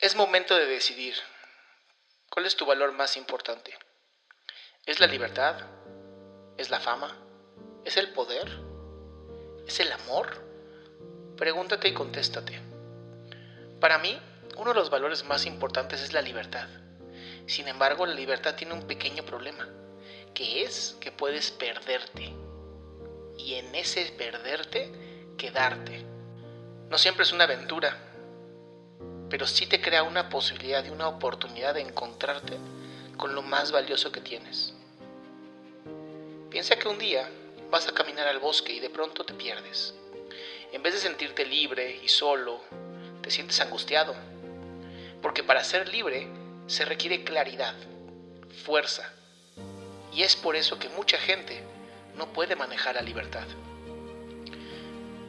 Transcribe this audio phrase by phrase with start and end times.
[0.00, 1.14] Es momento de decidir.
[2.30, 3.78] ¿Cuál es tu valor más importante?
[4.86, 5.60] ¿Es la libertad?
[6.56, 7.18] ¿Es la fama?
[7.84, 8.48] ¿Es el poder?
[9.66, 10.42] ¿Es el amor?
[11.36, 12.62] Pregúntate y contéstate.
[13.78, 14.18] Para mí,
[14.56, 16.66] uno de los valores más importantes es la libertad.
[17.46, 19.68] Sin embargo, la libertad tiene un pequeño problema,
[20.32, 22.32] que es que puedes perderte.
[23.36, 26.06] Y en ese perderte, quedarte.
[26.88, 28.09] No siempre es una aventura,
[29.30, 32.58] pero sí te crea una posibilidad y una oportunidad de encontrarte
[33.16, 34.74] con lo más valioso que tienes.
[36.50, 37.30] Piensa que un día
[37.70, 39.94] vas a caminar al bosque y de pronto te pierdes.
[40.72, 42.60] En vez de sentirte libre y solo,
[43.22, 44.14] te sientes angustiado.
[45.22, 46.28] Porque para ser libre
[46.66, 47.74] se requiere claridad,
[48.64, 49.12] fuerza.
[50.12, 51.62] Y es por eso que mucha gente
[52.16, 53.46] no puede manejar la libertad.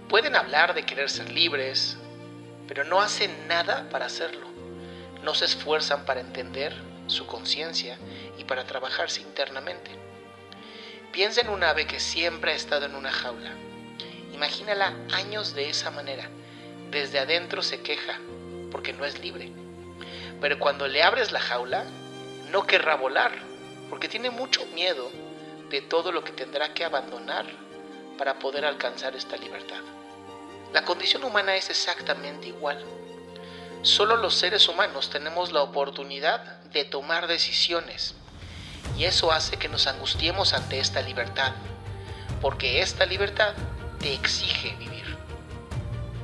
[0.09, 1.97] Pueden hablar de querer ser libres,
[2.71, 4.47] pero no hacen nada para hacerlo.
[5.23, 6.73] No se esfuerzan para entender
[7.07, 7.97] su conciencia
[8.37, 9.91] y para trabajarse internamente.
[11.11, 13.51] Piensa en un ave que siempre ha estado en una jaula
[14.33, 16.29] Imagínala años de esa manera.
[16.91, 18.17] Desde adentro se queja
[18.71, 19.51] porque no es libre.
[20.39, 21.83] Pero cuando le abres la jaula,
[22.51, 23.33] no querrá volar
[23.89, 25.11] porque tiene mucho miedo
[25.69, 27.47] de todo lo que tendrá que abandonar
[28.17, 29.81] para poder alcanzar esta libertad.
[30.73, 32.81] La condición humana es exactamente igual.
[33.81, 38.15] Solo los seres humanos tenemos la oportunidad de tomar decisiones
[38.97, 41.51] y eso hace que nos angustiemos ante esta libertad,
[42.39, 43.53] porque esta libertad
[43.99, 45.17] te exige vivir.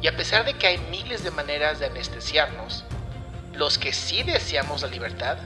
[0.02, 2.86] Y a pesar de que hay miles de maneras de anestesiarnos,
[3.53, 5.38] los que sí deseamos la libertad,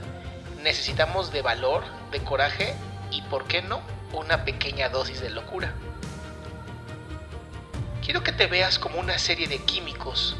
[0.62, 2.74] necesitamos de valor, de coraje
[3.10, 3.80] y, ¿por qué no?,
[4.12, 5.74] una pequeña dosis de locura.
[8.02, 10.36] Quiero que te veas como una serie de químicos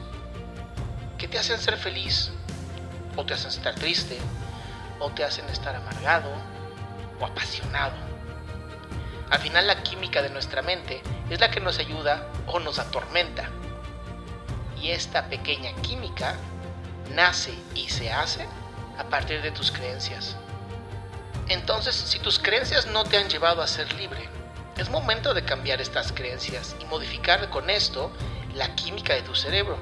[1.17, 2.33] que te hacen ser feliz,
[3.17, 4.19] o te hacen estar triste,
[4.99, 6.29] o te hacen estar amargado
[7.21, 7.95] o apasionado.
[9.31, 13.49] Al final la química de nuestra mente es la que nos ayuda o nos atormenta.
[14.81, 16.35] Y esta pequeña química
[17.15, 18.45] nace y se hace
[18.99, 20.37] a partir de tus creencias.
[21.49, 24.29] Entonces, si tus creencias no te han llevado a ser libre,
[24.77, 28.11] es momento de cambiar estas creencias y modificar con esto
[28.55, 29.77] la química de tu cerebro.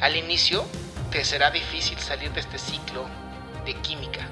[0.00, 0.64] Al inicio,
[1.10, 3.06] te será difícil salir de este ciclo
[3.64, 4.28] de química,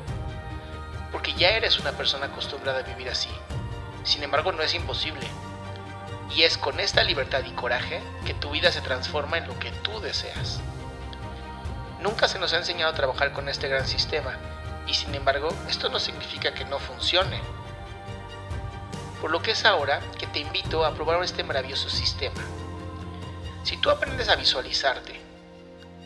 [1.10, 3.30] porque ya eres una persona acostumbrada a vivir así.
[4.04, 5.26] Sin embargo, no es imposible.
[6.34, 9.70] Y es con esta libertad y coraje que tu vida se transforma en lo que
[9.70, 10.60] tú deseas.
[12.00, 14.36] Nunca se nos ha enseñado a trabajar con este gran sistema,
[14.86, 17.40] y sin embargo, esto no significa que no funcione.
[19.24, 22.44] Por lo que es ahora que te invito a probar este maravilloso sistema.
[23.64, 25.18] Si tú aprendes a visualizarte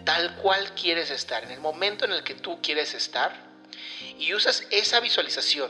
[0.05, 3.35] tal cual quieres estar, en el momento en el que tú quieres estar,
[4.21, 5.69] y usas esa visualización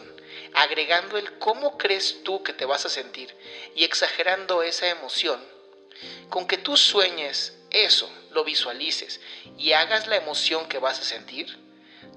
[0.53, 3.35] agregando el cómo crees tú que te vas a sentir
[3.75, 5.43] y exagerando esa emoción,
[6.29, 9.23] con que tú sueñes eso, lo visualices
[9.57, 11.57] y hagas la emoción que vas a sentir,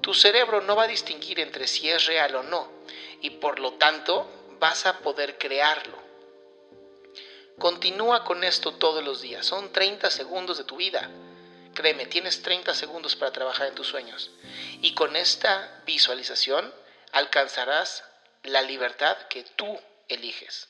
[0.02, 2.70] tu cerebro no va a distinguir entre si es real o no
[3.22, 5.98] y por lo tanto vas a poder crearlo.
[7.58, 11.10] Continúa con esto todos los días, son 30 segundos de tu vida.
[11.74, 14.30] Créeme, tienes 30 segundos para trabajar en tus sueños.
[14.80, 16.72] Y con esta visualización
[17.10, 18.04] alcanzarás
[18.44, 20.68] la libertad que tú eliges.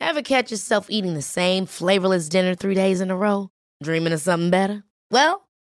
[0.00, 3.50] Ever catch yourself eating the same flavorless dinner three days in a row?
[3.82, 4.84] Dreaming of something better?
[5.10, 5.48] Well,